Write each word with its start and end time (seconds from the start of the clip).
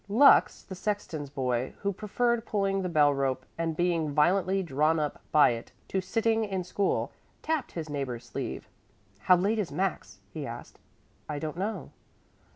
Lux, 0.09 0.63
the 0.63 0.73
sexton's 0.73 1.29
boy, 1.29 1.73
who 1.81 1.93
preferred 1.93 2.43
pulling 2.43 2.81
the 2.81 2.89
bell 2.89 3.13
rope 3.13 3.45
and 3.55 3.77
being 3.77 4.11
violently 4.15 4.63
drawn 4.63 4.99
up 4.99 5.21
by 5.31 5.51
it 5.51 5.73
to 5.89 6.01
sitting 6.01 6.43
in 6.43 6.63
school, 6.63 7.11
tapped 7.43 7.73
his 7.73 7.87
neighbor's 7.87 8.25
sleeve. 8.25 8.67
"How 9.19 9.35
late 9.35 9.59
is 9.59 9.69
it, 9.69 9.75
Max?" 9.75 10.17
he 10.31 10.43
asked. 10.47 10.79
"I 11.29 11.37
don't 11.37 11.55
know." 11.55 11.91